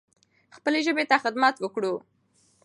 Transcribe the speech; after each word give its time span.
خپلې 0.55 0.79
ژبې 0.87 1.03
ته 1.09 1.15
خدمت 1.23 1.55
وکړو. 1.59 1.93